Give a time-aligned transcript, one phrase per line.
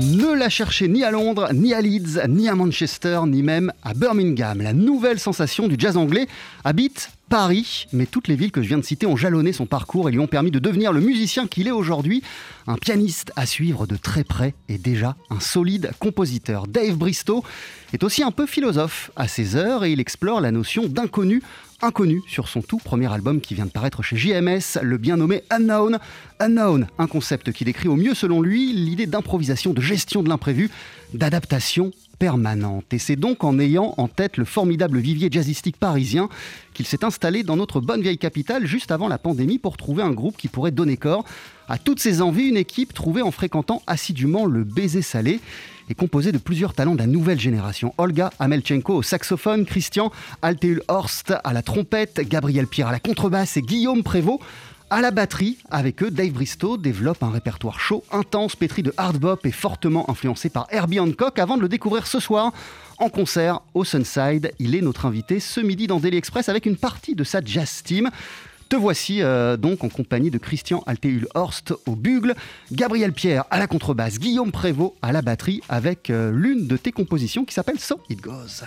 [0.00, 3.94] Ne la cherchez ni à Londres, ni à Leeds, ni à Manchester, ni même à
[3.94, 4.60] Birmingham.
[4.60, 6.26] La nouvelle sensation du jazz anglais
[6.64, 10.08] habite Paris, mais toutes les villes que je viens de citer ont jalonné son parcours
[10.08, 12.24] et lui ont permis de devenir le musicien qu'il est aujourd'hui,
[12.66, 16.66] un pianiste à suivre de très près et déjà un solide compositeur.
[16.66, 17.44] Dave Bristow
[17.92, 21.40] est aussi un peu philosophe à ses heures et il explore la notion d'inconnu
[21.84, 25.42] inconnu sur son tout premier album qui vient de paraître chez JMS, le bien nommé
[25.50, 25.98] Unknown.
[26.40, 30.70] Unknown, un concept qui décrit au mieux selon lui l'idée d'improvisation, de gestion de l'imprévu,
[31.12, 32.86] d'adaptation permanente.
[32.92, 36.28] Et c'est donc en ayant en tête le formidable vivier jazzistique parisien
[36.72, 40.12] qu'il s'est installé dans notre bonne vieille capitale juste avant la pandémie pour trouver un
[40.12, 41.24] groupe qui pourrait donner corps
[41.68, 45.40] à toutes ses envies, une équipe trouvée en fréquentant assidûment le baiser salé
[45.88, 47.94] est composé de plusieurs talents de la nouvelle génération.
[47.98, 50.10] Olga Amelchenko au saxophone, Christian
[50.42, 54.40] Alteul Horst à la trompette, Gabriel Pierre à la contrebasse et Guillaume Prévost
[54.90, 59.16] à la batterie, avec eux, Dave Bristow développe un répertoire chaud, intense, pétri de hard
[59.16, 61.38] bop et fortement influencé par Herbie Hancock.
[61.38, 62.52] Avant de le découvrir ce soir
[62.98, 66.76] en concert au Sunside, il est notre invité ce midi dans Daily Express avec une
[66.76, 68.10] partie de sa jazz team.
[68.68, 72.34] Te voici euh, donc en compagnie de Christian Alteul Horst au bugle,
[72.72, 76.92] Gabriel Pierre à la contrebasse, Guillaume Prévost à la batterie avec euh, l'une de tes
[76.92, 78.64] compositions qui s'appelle So It Goes.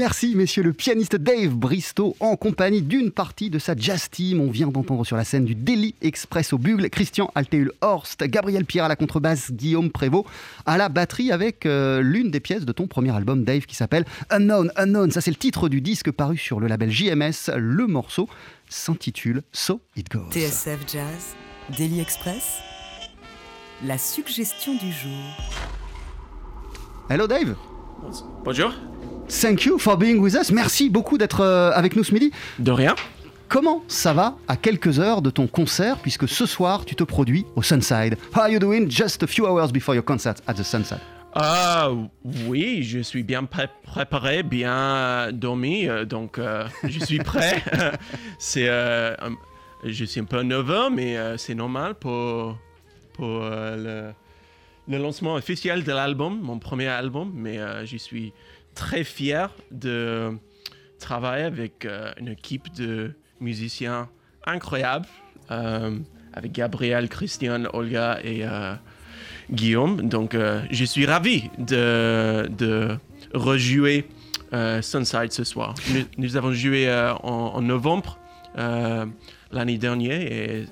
[0.00, 4.40] Merci, messieurs, le pianiste Dave Bristow en compagnie d'une partie de sa jazz team.
[4.40, 8.86] On vient d'entendre sur la scène du Daily Express au bugle Christian Alteul-Horst, Gabriel Pierre
[8.86, 10.24] à la contrebasse, Guillaume Prévost
[10.64, 14.06] à la batterie avec euh, l'une des pièces de ton premier album, Dave, qui s'appelle
[14.30, 15.10] Unknown, Unknown.
[15.10, 17.50] Ça, c'est le titre du disque paru sur le label JMS.
[17.54, 18.26] Le morceau
[18.70, 20.30] s'intitule So It Goes.
[20.30, 21.36] TSF Jazz,
[21.76, 22.60] Daily Express,
[23.84, 25.36] la suggestion du jour.
[27.10, 27.54] Hello Dave
[28.42, 28.72] Bonjour.
[29.30, 30.50] Thank you for being with us.
[30.50, 32.32] Merci beaucoup d'être euh, avec nous ce midi.
[32.58, 32.94] De rien.
[33.48, 37.46] Comment ça va à quelques heures de ton concert puisque ce soir tu te produis
[37.56, 38.16] au Sunside?
[38.34, 38.88] How are you doing?
[38.90, 41.00] Just a few hours before your concert at the Sunside
[41.34, 41.90] Ah
[42.46, 47.62] oui, je suis bien pré- préparé, bien dormi, euh, donc euh, je suis prêt.
[48.38, 49.14] c'est, euh,
[49.84, 52.56] je suis un peu nerveux, mais euh, c'est normal pour,
[53.14, 54.12] pour euh,
[54.88, 57.30] le, le lancement officiel de l'album, mon premier album.
[57.34, 58.32] Mais euh, je suis
[58.74, 60.32] très fier de
[60.98, 64.08] travailler avec euh, une équipe de musiciens
[64.46, 65.08] incroyables,
[65.50, 65.98] euh,
[66.32, 68.74] avec Gabriel, Christian, Olga et euh,
[69.50, 70.08] Guillaume.
[70.08, 70.36] Donc,
[70.70, 72.96] je suis ravi de, de
[73.34, 74.06] rejouer
[74.80, 75.74] Sunside ce soir.
[76.18, 76.88] Nous, avons joué
[77.22, 78.18] en, en novembre
[79.50, 80.66] l'année dernière et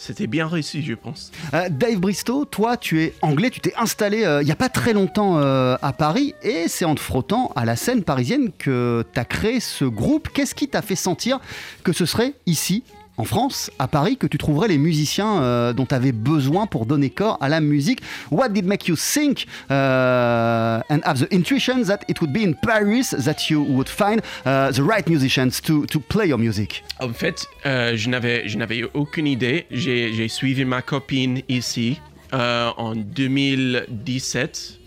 [0.00, 1.30] c'était bien réussi, je pense.
[1.52, 4.70] Euh, Dave Bristow, toi tu es anglais, tu t'es installé euh, il n'y a pas
[4.70, 9.04] très longtemps euh, à Paris et c'est en te frottant à la scène parisienne que
[9.12, 10.30] tu as créé ce groupe.
[10.30, 11.38] Qu'est-ce qui t'a fait sentir
[11.84, 12.82] que ce serait ici
[13.16, 16.86] en France, à Paris, que tu trouverais les musiciens euh, dont tu avais besoin pour
[16.86, 18.00] donner corps à la musique.
[18.30, 22.54] What did make you think uh, and have the intuition that it would be in
[22.54, 26.82] Paris that you would find uh, the right musicians to, to play your music?
[27.00, 29.66] En fait, euh, je n'avais je n'avais aucune idée.
[29.70, 32.00] J'ai suivi ma copine ici
[32.32, 34.78] euh, en 2017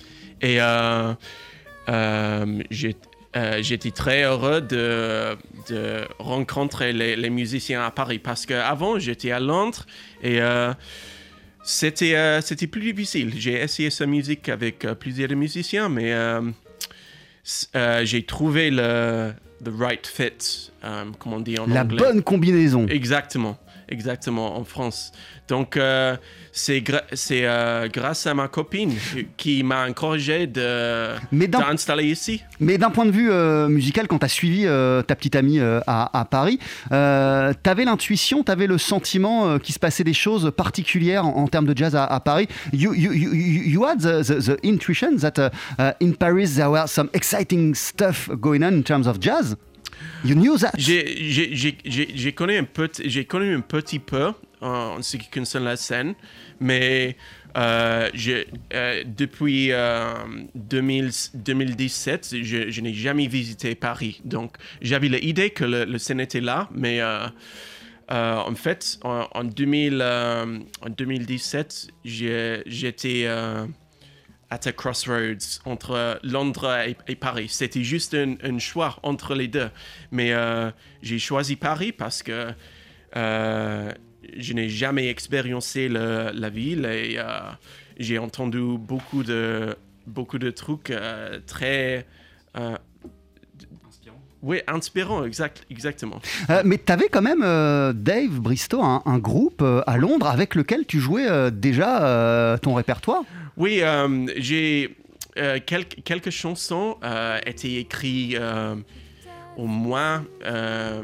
[0.41, 1.13] et euh,
[1.89, 2.95] euh, j'ai-
[3.35, 5.35] euh, j'étais très heureux de,
[5.69, 9.85] de rencontrer les, les musiciens à Paris parce qu'avant j'étais à Londres
[10.21, 10.73] et euh,
[11.63, 13.33] c'était euh, c'était plus difficile.
[13.35, 16.13] J'ai essayé sa musique avec plusieurs musiciens, mais
[18.03, 19.33] j'ai trouvé le
[19.63, 21.97] the right fit, euh, comme on dit en La anglais.
[21.97, 22.85] bonne combinaison.
[22.87, 23.57] Exactement,
[23.89, 25.11] exactement, en France.
[25.47, 26.15] Donc, euh,
[26.51, 28.93] c'est gra- euh, grâce à ma copine
[29.37, 32.41] qui m'a encouragé de d'installer ici.
[32.59, 36.19] Mais d'un point de vue euh, musical, quand tu as suivi ta petite amie à,
[36.19, 36.59] à Paris,
[36.89, 41.47] tu avais l'intuition, tu avais le sentiment qu'il se passait des choses particulières en, en
[41.47, 42.47] termes de jazz à, à Paris.
[42.71, 46.69] You, you, you, you had the, the, the intuition that uh, uh, in Paris there
[46.69, 49.55] were some exciting stuff going on in terms of jazz?
[50.23, 50.71] You knew that?
[50.77, 54.31] J'ai- connu, un petit- j'ai connu un petit peu
[54.61, 54.67] en,
[54.97, 56.15] en ce qui concerne la scène,
[56.59, 57.17] mais
[57.57, 58.09] euh,
[58.73, 60.13] euh, depuis euh,
[60.55, 64.21] 2000 2017, je, je n'ai jamais visité Paris.
[64.23, 67.27] Donc, j'avais l'idée que le, scène était là, mais euh,
[68.11, 73.65] euh, en fait, en, en 2000, euh, en 2017, j'ai- j'étais euh,
[74.53, 77.47] at a crossroads entre Londres et, et Paris.
[77.49, 79.69] C'était juste un, un choix entre les deux.
[80.11, 80.69] Mais euh,
[81.01, 82.49] j'ai choisi Paris parce que
[83.15, 83.91] euh,
[84.37, 87.23] je n'ai jamais expérimenté le- la ville et euh,
[87.97, 92.05] j'ai entendu beaucoup de, beaucoup de trucs euh, très...
[92.57, 92.77] euh,
[94.45, 96.19] oui, inspirant, exact, exactement.
[96.49, 100.27] Euh, mais tu avais quand même, euh, Dave Bristow, un, un groupe euh, à Londres
[100.27, 103.23] avec lequel tu jouais euh, déjà euh, ton répertoire?
[103.55, 104.95] Oui, euh, j'ai
[105.37, 108.75] euh, quelques, chansons euh, étaient écrites euh,
[109.57, 111.03] au moins euh,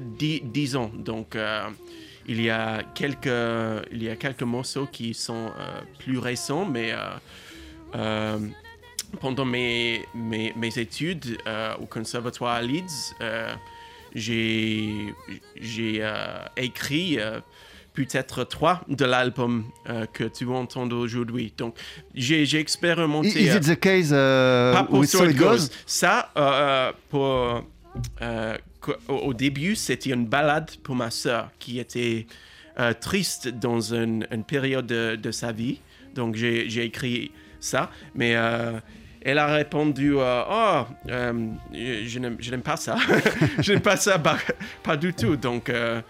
[0.00, 0.90] dix, dix ans.
[0.94, 1.38] Donc,
[2.26, 3.26] il y a quelques
[3.92, 5.50] il y a quelques morceaux qui sont
[5.98, 6.92] plus récents, mais
[9.20, 11.38] pendant mes, mes, mes études
[11.80, 13.14] au conservatoire à Leeds,
[14.14, 15.14] j'ai
[16.56, 17.18] écrit
[17.96, 21.52] peut-être trois de l'album euh, que tu vas entendre aujourd'hui.
[21.56, 21.74] Donc,
[22.14, 23.42] j'ai expérimenté.
[23.42, 25.70] Is euh, it the case uh, pas pour with So It Goes?
[25.86, 27.64] Ça, euh, pour,
[28.22, 28.56] euh,
[29.08, 32.26] au, début, c'était une balade pour ma sœur qui était
[32.78, 35.80] euh, triste dans une, une période de, de sa vie.
[36.14, 37.90] Donc, j'ai écrit ça.
[38.14, 38.78] Mais euh,
[39.22, 41.32] elle a répondu euh, Oh, euh,
[41.72, 42.96] je n'aime je n'aime pas ça.
[43.58, 44.38] je n'aime pas ça, pas,
[44.82, 45.36] pas du tout.
[45.36, 46.00] Donc, euh,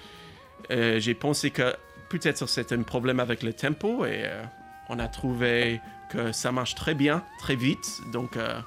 [0.71, 1.75] euh, j'ai pensé que
[2.09, 4.43] peut-être c'était un problème avec le tempo et euh,
[4.89, 5.81] on a trouvé
[6.11, 8.01] que ça marche très bien, très vite.
[8.13, 8.61] Donc, euh,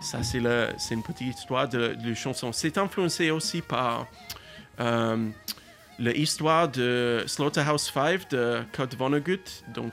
[0.00, 2.52] ça, c'est le- c'est une petite histoire de, de chanson.
[2.52, 4.06] C'est influencé aussi par
[5.98, 9.62] l'histoire de Slaughterhouse 5 de Kurt Vonnegut.
[9.74, 9.92] Donc,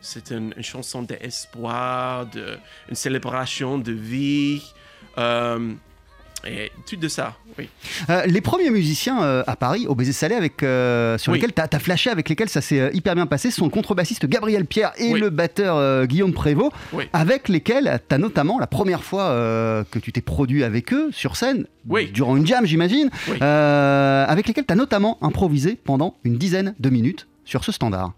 [0.00, 4.62] c'est une, chanson d'espoir, de, une célébration de vie.
[6.44, 7.68] Et tout de ça, oui.
[8.10, 11.38] Euh, les premiers musiciens euh, à Paris, au Baiser Salé, avec, euh, sur Oui.
[11.40, 14.64] lesquels tu as, flashé, avec lesquels ça s'est hyper bien passé, sont le contrebassiste Gabriel
[14.66, 15.20] Pierre et Oui.
[15.20, 17.04] le batteur Guillaume Prévost, Oui.
[17.12, 19.30] avec lesquels tu as notamment la première fois
[19.90, 22.10] que tu t'es produit avec eux sur scène, Oui.
[22.12, 27.26] durant une jam, j'imagine, avec lesquels tu as notamment improvisé pendant une dizaine de minutes
[27.44, 28.12] sur ce standard.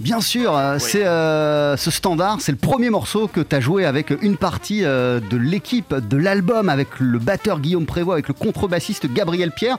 [0.00, 3.84] Bien sûr, euh, c'est euh, ce standard, c'est le premier morceau que tu as joué
[3.84, 8.34] avec une partie euh, de l'équipe de l'album, avec le batteur Guillaume Prévost, avec le
[8.34, 9.78] contrebassiste Gabriel Pierre.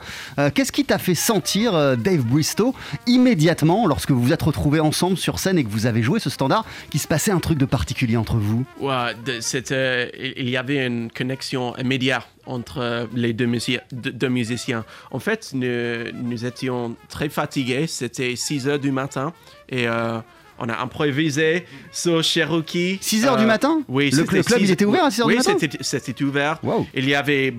[0.54, 2.74] Qu'est-ce qui t'a fait sentir, Dave Bristow,
[3.08, 6.30] immédiatement, lorsque vous vous êtes retrouvés ensemble sur scène et que vous avez joué ce
[6.30, 8.66] standard, qu'il se passait un truc de particulier entre vous?
[8.80, 14.30] Ouais, c'était, il y avait une connexion immédiate entre euh, les deux, musi- deux- deux
[14.30, 14.84] musiciens.
[15.12, 17.88] En fait, nous, nous étions très fatigués.
[17.88, 19.34] C'était 6 heures du matin
[19.70, 20.20] et euh,
[20.58, 22.98] on a improvisé sur Cherokee.
[23.02, 23.82] 6 heures Euh, du matin?
[23.88, 24.10] Oui.
[24.12, 25.56] Le- le club, six- il était ouvert à 6 heures oui, du matin?
[25.60, 26.60] c'était, c'était ouvert.
[26.64, 26.86] Wow.
[26.94, 27.54] Il y avait,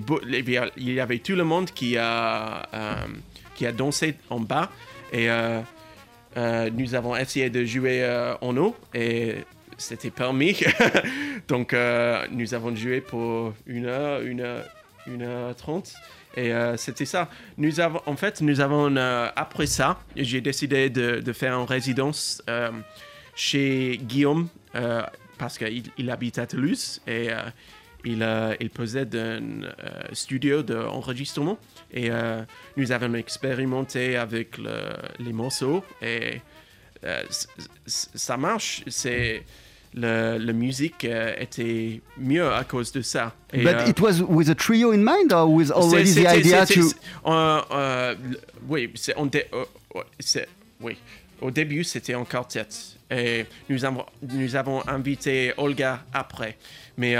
[0.77, 2.95] il y avait tout le monde qui a, euh,
[3.55, 4.69] qui a dansé en bas
[5.13, 5.61] et euh,
[6.37, 9.37] euh, nous avons essayé de jouer euh, en eau et
[9.77, 10.55] c'était permis.
[11.47, 14.63] Donc euh, nous avons joué pour une heure, une heure,
[15.07, 15.93] une heure trente.
[16.35, 17.29] Et euh, c'était ça.
[17.57, 22.41] Nous avons, en fait, nous avons, euh, après ça, j'ai décidé de, faire une résidence
[22.49, 22.71] euh,
[23.35, 24.47] chez Guillaume
[25.37, 27.29] parce qu'il il habite à Toulouse et
[28.05, 31.57] il, possède un studio d'enregistrement.
[31.91, 32.09] Et
[32.77, 36.41] nous avons expérimenté avec le- les morceaux et
[37.85, 38.83] ça marche.
[38.87, 39.43] C'est
[39.93, 43.33] le, la musique euh, était mieux à cause de ça.
[43.53, 46.81] Et, But it was with a trio in mind or with already the idea to...
[47.25, 48.15] euh, euh,
[48.69, 49.47] oui, c'est on dé-
[49.93, 50.47] ouais, c'est-
[50.79, 50.97] oui.
[51.41, 52.67] Au début, c'était en quartet.
[53.09, 56.55] Et nous avons, nous avons invité Olga après.
[56.97, 57.15] Mais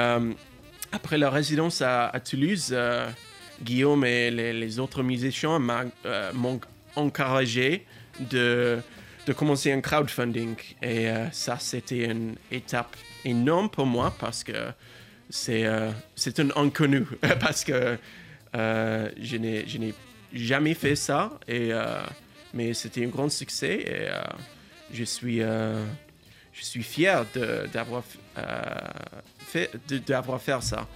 [0.92, 2.74] après la résidence à, à Toulouse,
[3.63, 6.62] Guillaume et les, les autres musiciens m'ont
[6.96, 7.86] encouragé
[8.30, 8.78] de,
[9.25, 10.56] de commencer un crowdfunding.
[10.82, 14.74] Et euh, ça, c'était une étape énorme pour moi parce que
[15.32, 15.92] c'est euh,
[16.38, 17.06] un inconnu.
[17.40, 17.98] parce que
[18.56, 19.94] euh, je n'ai
[20.34, 21.32] jamais fait ça.
[21.48, 22.01] Et, euh,
[22.54, 24.10] mais c'était un grand succès et
[24.94, 27.25] je suis je suis fier
[27.72, 28.04] d'avoir
[29.48, 30.88] fait fait ça.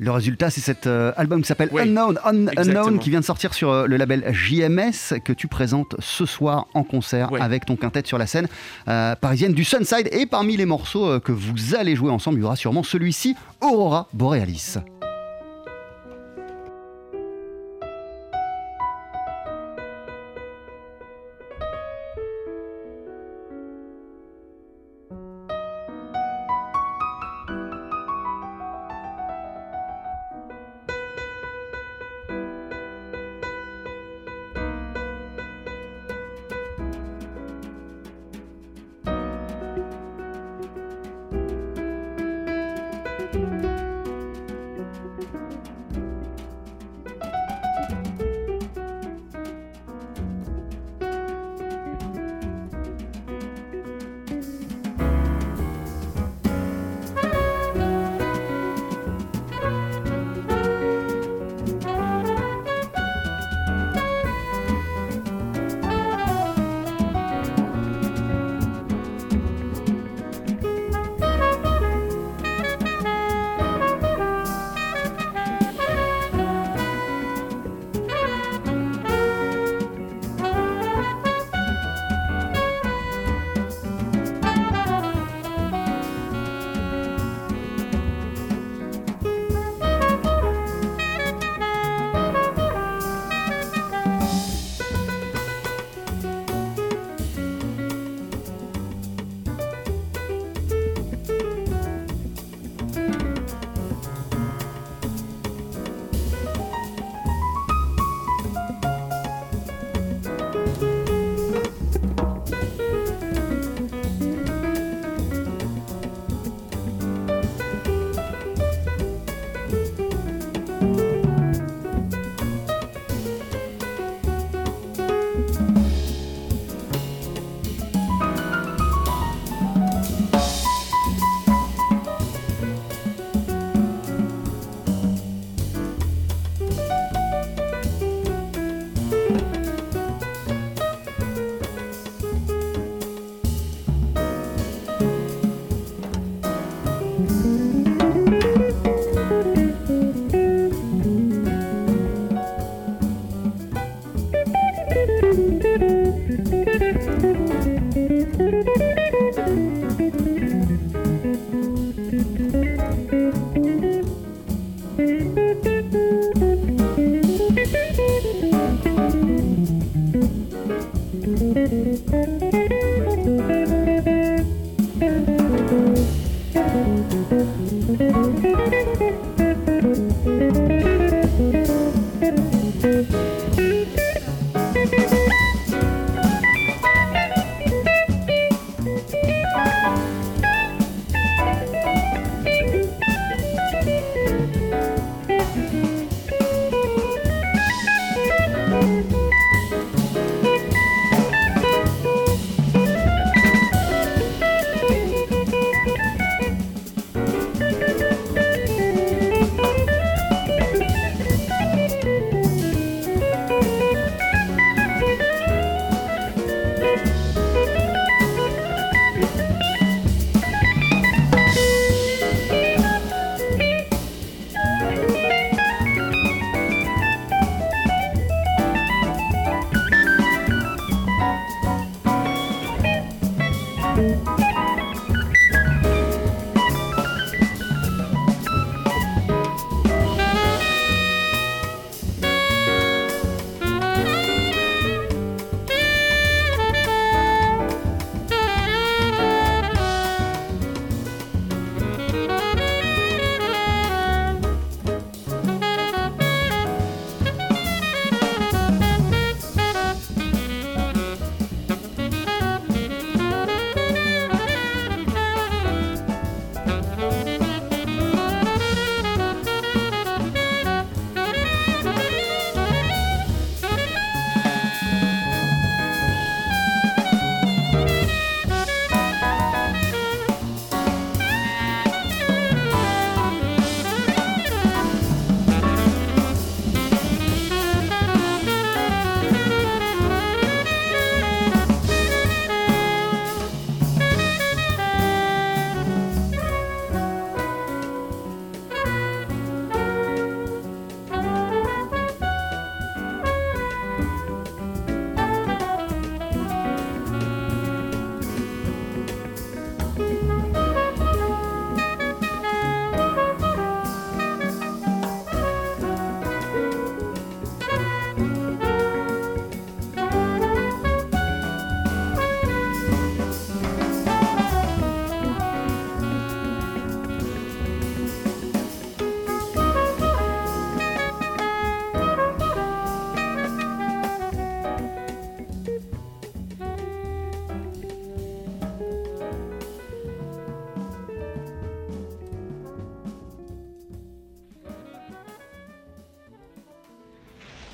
[0.00, 3.24] Le résultat, c'est cet euh, album qui s'appelle Oui, Unknown, Un- Unknown, qui vient de
[3.24, 7.40] sortir sur euh, le label JMS, que tu présentes ce soir en concert Oui.
[7.40, 8.46] avec ton quintet sur la scène
[8.86, 10.08] euh, parisienne du Sunside.
[10.12, 14.06] Et parmi les morceaux que vous allez jouer ensemble, il y aura sûrement celui-ci, Aurora
[14.12, 14.76] Borealis.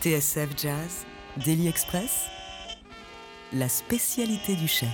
[0.05, 1.07] TSF Jazz,
[1.47, 2.27] Daily Express,
[3.55, 4.91] la spécialité du chef.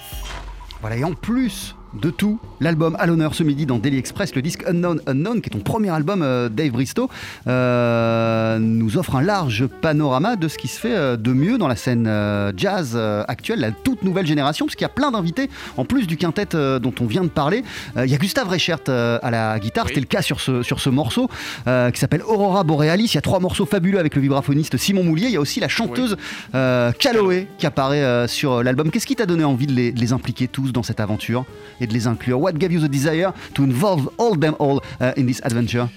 [0.81, 2.39] Voilà, et en plus de tout.
[2.61, 5.61] L'album à l'honneur ce midi dans Daily Express, le disque Unknown Unknown, qui est ton
[5.61, 7.09] premier album, euh, Dave Bristow,
[7.47, 11.69] euh, nous offre un large panorama de ce qui se fait euh, de mieux dans
[11.69, 12.09] la scène
[12.57, 12.97] jazz
[13.29, 16.57] actuelle, la toute nouvelle génération, parce qu'il y a plein d'invités, en plus du quintet
[16.81, 17.65] dont on vient de parler.
[17.97, 20.91] Il y a Gustave Reichert à la guitare, c'était le cas sur ce, sur ce
[20.91, 21.29] morceau,
[21.65, 23.07] qui s'appelle Aurora Borealis.
[23.07, 25.27] Il y a trois morceaux fabuleux avec le vibraphoniste Simon Moulier.
[25.27, 26.17] Il y a aussi la chanteuse
[26.53, 28.91] Calloway qui apparaît sur l'album.
[28.91, 31.45] Qu'est-ce qui t'a donné envie de les, de les impliquer tous dans cette aventure?
[31.81, 35.13] Et de les inclure What gave you the desire to involve all them all uh,
[35.17, 35.89] in this adventure?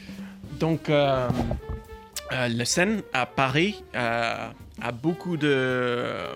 [0.59, 1.27] Donc, euh,
[2.31, 4.47] euh, la scène à Paris euh,
[4.81, 6.33] a beaucoup de euh,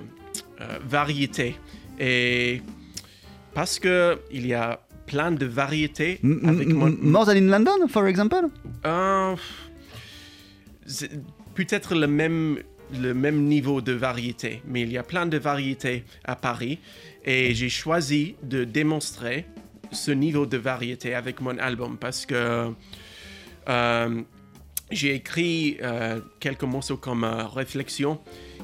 [0.88, 1.56] variétés.
[2.00, 2.62] Et
[3.54, 6.20] parce que il y a plein de variétés.
[6.46, 8.50] Avec mon- More than in London, for example?
[8.86, 9.36] Euh,
[11.56, 12.60] peut-être le même,
[12.92, 16.80] le même niveau de variété, mais il y a plein de variétés à Paris
[17.26, 19.46] et j'ai choisi de démontrer
[19.92, 22.72] ce niveau de variété avec mon album parce que
[23.70, 24.22] euh,
[24.92, 28.20] j'ai écrit euh, quelques morceaux comme euh, Réflexion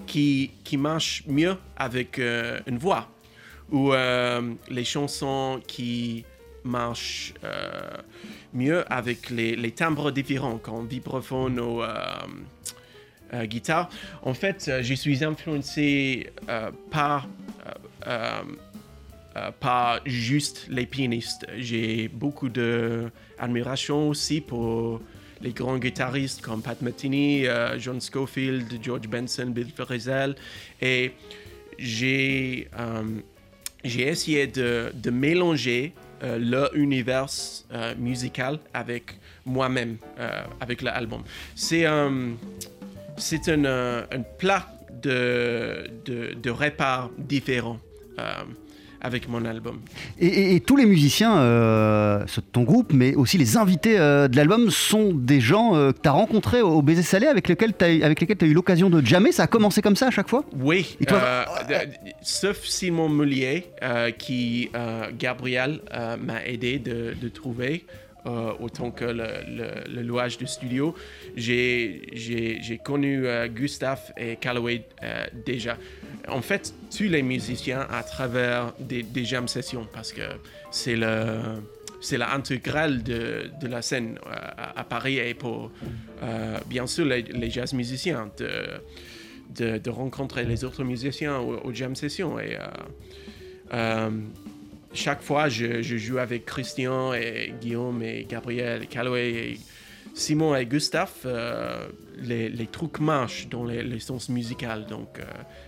[0.08, 3.10] qui, qui marchent mieux avec une voix
[3.72, 3.92] ou
[4.70, 6.26] les chansons qui
[6.64, 7.34] marchent
[8.54, 11.82] mieux avec les, les timbres différents comme vibraphone ou
[13.46, 13.90] guitare.
[14.22, 17.28] En fait, euh, je suis influencé euh, par
[18.08, 18.42] euh,
[19.36, 21.46] euh, euh, juste les pianistes.
[21.58, 25.02] J'ai beaucoup d'admiration aussi pour
[25.42, 30.36] les grands guitaristes comme Pat Metheny, euh, John Scofield, George Benson, Bill Frisell.
[30.82, 31.12] Et
[31.78, 33.04] j'ai euh,
[33.84, 35.94] essayé de, de mélanger
[36.24, 37.28] euh, leur univers
[37.74, 39.16] euh, musical avec
[39.46, 41.22] moi-même, euh, avec l'album.
[41.54, 41.86] C'est
[43.18, 44.68] c'est un, euh, un plat
[45.02, 47.80] de, de, de repas différents
[48.20, 48.24] euh,
[49.02, 49.82] avec mon album.
[50.18, 54.00] Et, et- et tous les musiciens, euh, ceux de ton groupe, mais aussi les invités
[54.00, 57.50] euh, de l'album, sont des gens euh, que tu as rencontrés au Baiser Salé, avec
[57.50, 57.92] lesquels tu as,
[58.48, 59.34] eu l'occasion de jammer.
[59.34, 60.46] Ça a commencé comme ça à chaque fois?
[60.58, 61.78] Oui, Et toi- euh,
[62.22, 67.84] sauf Simon Mullier, euh, qui, euh, Gabriel, euh, m'a aidé de, de trouver,
[68.26, 70.96] euh, autant que le, louage du studio.
[71.36, 75.78] J'ai connu euh, Gustave et Calloway euh, déjà.
[76.30, 80.22] En fait, tous les musiciens à travers des, jam sessions, parce que
[80.72, 81.40] c'est le
[82.00, 84.18] c'est de, la scène
[84.58, 85.72] à, Paris et pour,
[86.68, 92.40] bien sûr, les, jazz musiciens de, rencontrer les autres musiciens au, au jam session.
[92.40, 92.58] Et,
[94.94, 99.60] chaque fois, je, je joue avec Christian et Guillaume et Gabriel et Calloway et
[100.14, 101.12] Simon et Gustave.
[101.26, 104.68] euh, les, trucs marchent dans les, les sens musicaux.
[104.88, 105.24] Donc, euh,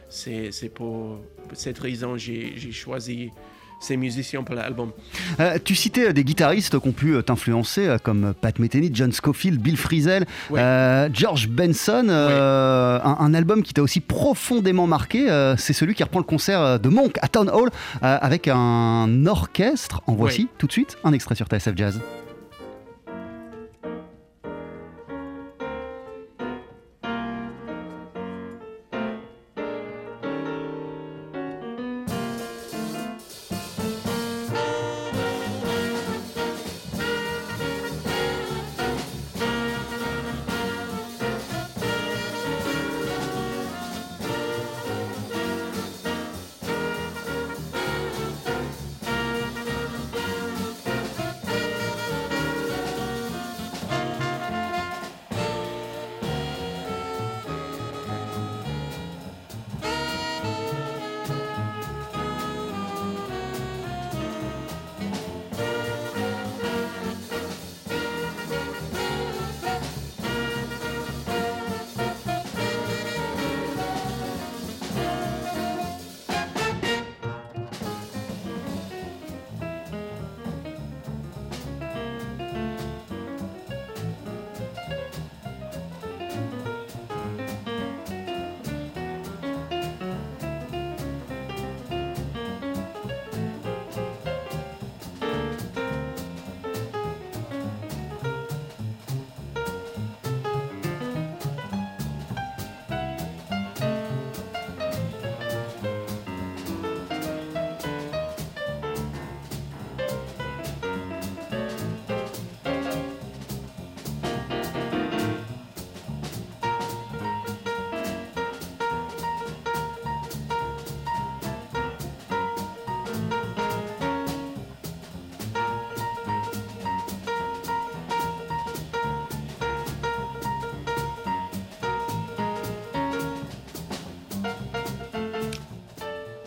[0.10, 1.20] c'est pour
[1.54, 3.32] cette raison j'ai j'ai choisi
[3.80, 4.92] ces musiciens pour l'album.
[5.40, 9.12] Euh, tu citais des guitaristes qui ont pu euh, t'influencer, euh, comme Pat Metheny, John
[9.12, 10.60] Scofield, Bill Frisell, Oui.
[10.62, 12.08] euh, George Benson.
[12.10, 16.80] euh, un, un album qui t'a aussi profondément marqué, c'est celui qui reprend le concert
[16.80, 17.70] de Monk à Town Hall
[18.02, 20.02] avec un orchestre.
[20.08, 20.48] En voici Oui.
[20.58, 22.00] tout de suite un extrait sur TSF Jazz.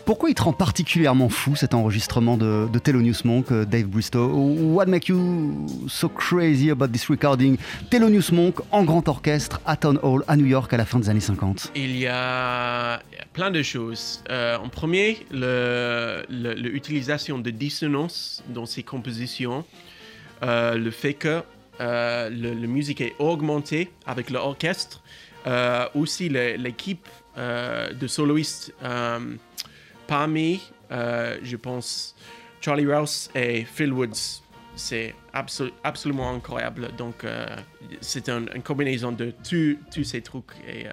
[0.08, 4.26] Pourquoi il te rend particulièrement fou cet enregistrement de, de Thelonious Monk, euh, Dave Bristow?
[4.26, 7.58] What make you so crazy about this recording?
[7.90, 11.10] Thelonious Monk en grand orchestre à Town Hall à New York à la fin des
[11.10, 11.72] années 50.
[11.76, 13.02] Il y a
[13.34, 14.24] plein de choses.
[14.30, 19.66] Euh, en premier, l'utilisation de dissonance dans ses compositions,
[20.42, 21.42] Euh, le fait que
[21.80, 25.02] euh, la musique est augmentée avec l'orchestre,
[25.94, 28.72] aussi l'équipe de soloistes.
[30.08, 32.16] Parmi, euh, je pense,
[32.60, 34.42] Charlie Rouse et Phil Woods.
[34.74, 36.88] C'est absolu- absolument incroyable.
[36.96, 37.46] Donc, euh,
[38.00, 40.52] c'est un- une combinaison de tous ces trucs.
[40.66, 40.90] Et, euh,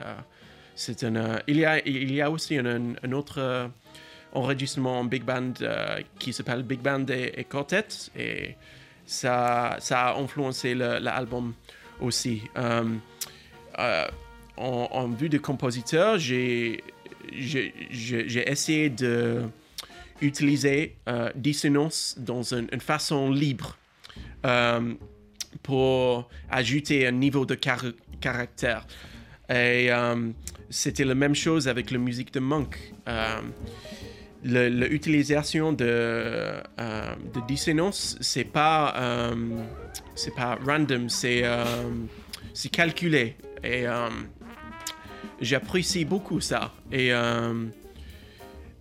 [0.75, 3.69] c'est un, il, y a, aussi un, autre
[4.33, 5.53] enregistrement en big band
[6.19, 7.87] qui s'appelle Big Band et, et Quartet.
[8.17, 8.55] Et
[9.05, 11.53] ça, a influencé l'album
[12.01, 12.41] aussi.
[14.57, 16.83] En, en vue de compositeur, j'ai
[17.33, 17.73] j'ai-
[18.49, 19.43] essayé de
[20.21, 23.77] utiliser euh, dissonance dans une, façon libre
[24.45, 24.93] euh,
[25.63, 28.85] pour ajouter un niveau de car- caractère.
[29.49, 30.29] Et euh,
[30.69, 32.77] c'était la même chose avec la musique de Monk.
[33.07, 33.41] Euh,
[34.47, 38.93] L'utilisation de, de dissonance, c'est pas,
[40.13, 41.41] c'est pas random, c'est
[42.71, 43.37] calculé.
[43.63, 43.85] Et
[45.41, 46.71] j'apprécie beaucoup ça.
[46.91, 47.65] Et euh,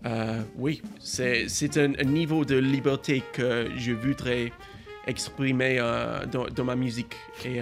[0.06, 4.52] euh, oui, c'est un, un niveau de liberté que je voudrais
[5.06, 7.16] exprimer euh, dans, ma musique.
[7.44, 7.60] Et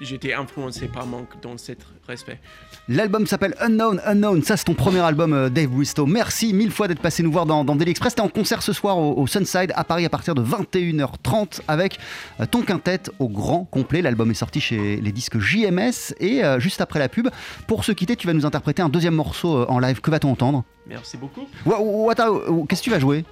[0.00, 2.40] j'étais influencé par Monk dans cet respect.
[2.88, 4.42] L'album s'appelle Unknown Unknown.
[4.44, 6.06] Ça, c'est ton premier album, euh, Dave Bristow.
[6.06, 8.14] Merci mille fois d'être passé nous voir dans, dans Daily Express.
[8.14, 11.98] T'es en concert ce soir au, au Sunside à Paris à partir de 21h30 avec
[12.40, 14.02] euh, ton quintet au grand complet.
[14.02, 16.14] L'album est sorti chez les disques JMS.
[16.20, 17.28] Et euh, juste après la pub,
[17.66, 20.00] pour se quitter, tu vas nous interpréter un deuxième morceau en live.
[20.00, 20.62] Que va-t-on entendre?
[20.86, 21.48] Merci beaucoup.
[21.64, 23.24] What- what are- Qu'est-ce que tu vas jouer?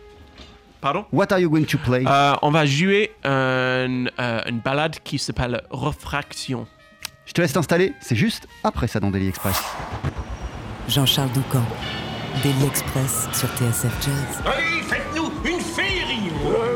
[0.80, 1.04] Pardon?
[1.12, 2.02] What are you going to play?
[2.04, 3.28] Euh, On va jouer un-
[4.18, 6.66] euh, une balade qui s'appelle Refraction.
[7.26, 7.94] Je te laisse t'installer.
[8.00, 9.60] C'est juste après ça dans Daily Express.
[10.88, 11.64] Jean-Charles Doucan,
[12.42, 16.30] Daily Express sur TSF Jazz, Allez, faites-nous une féerie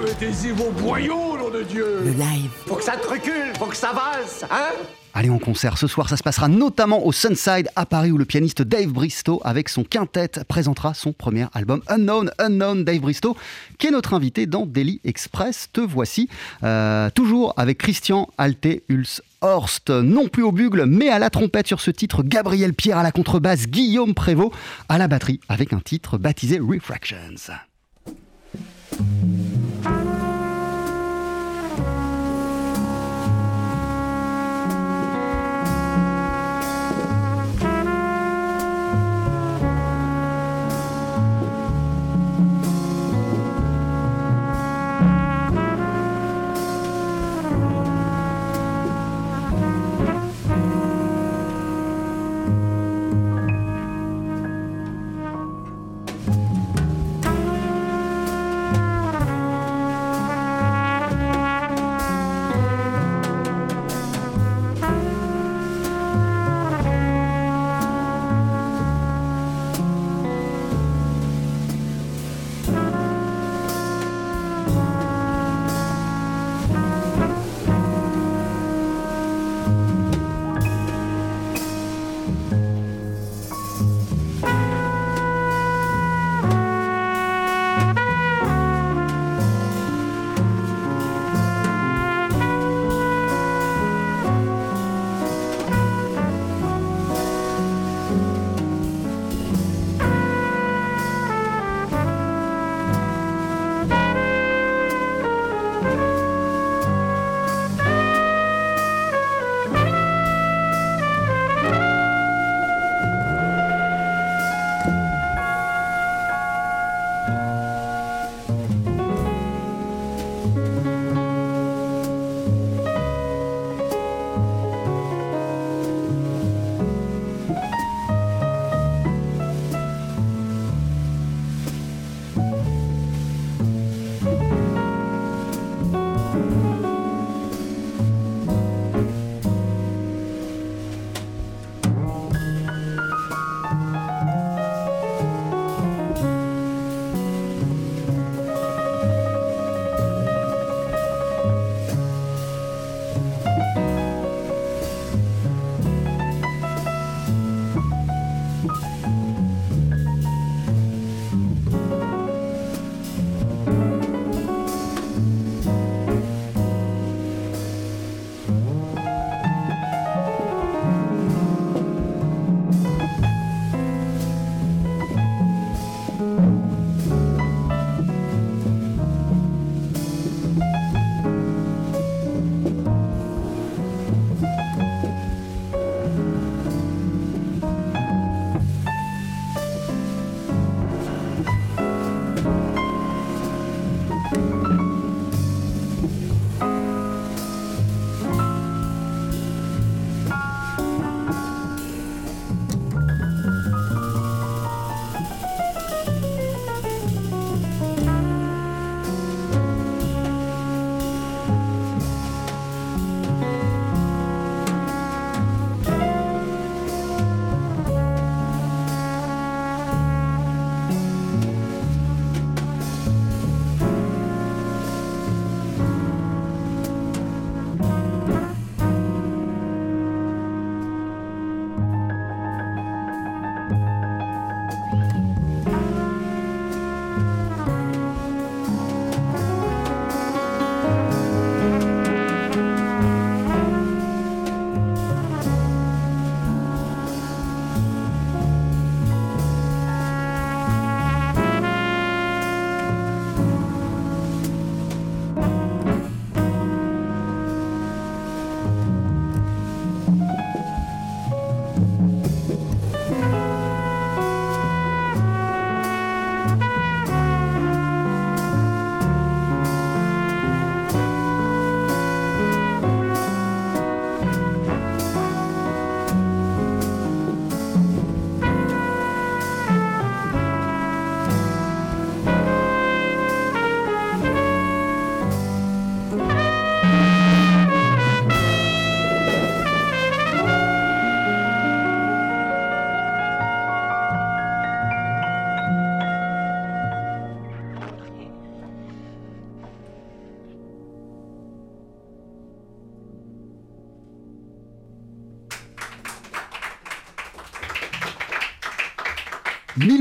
[0.04, 2.50] Mettez-y vos boyaux, nom de Dieu le live.
[2.66, 4.72] Faut que ça te recule, faut que ça vase, hein?
[5.14, 8.24] Allez en concert ce soir, ça se passera notamment au Sunside à Paris où le
[8.24, 13.36] pianiste Dave Bristow avec son quintet présentera son premier album Unknown Unknown Dave Bristow
[13.78, 15.68] qui est notre invité dans Daily Express.
[15.72, 16.28] Te voici
[16.62, 21.66] euh, toujours avec Christian Alte Hulse Horst, non plus au bugle mais à la trompette
[21.66, 24.52] sur ce titre, Gabriel Pierre à la contrebasse, Guillaume Prévost
[24.88, 27.36] à la batterie avec un titre baptisé Refractions.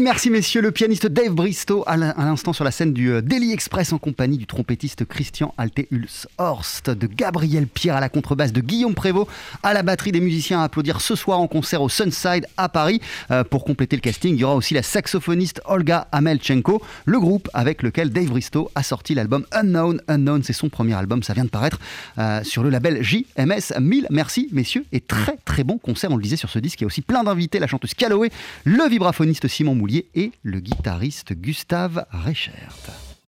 [0.08, 3.92] Merci messieurs, le pianiste Dave Bristow à l'instant sur la scène du euh, Daily Express
[3.92, 9.30] en compagnie du trompettiste Christian Altehuls-Horst, de Gabriel Pierre à la contrebasse, de Guillaume Prévost
[9.64, 13.02] à la batterie des musiciens à applaudir ce soir en concert au Sunside à Paris.
[13.32, 17.50] Euh, pour compléter le casting, il y aura aussi la saxophoniste Olga Amelchenko, le groupe
[17.54, 20.00] avec lequel Dave Bristow a sorti l'album Unknown.
[20.08, 21.80] Unknown, c'est son premier album, ça vient de paraître
[22.18, 23.78] euh, sur le label JMS.
[23.82, 26.80] Mille merci messieurs et très très bon concert, on le disait sur ce disque.
[26.80, 28.30] Il y a aussi plein d'invités, la chanteuse Calloway,
[28.64, 33.17] le vibraphoniste Simon Moulier et le guitariste Gustave Reichert.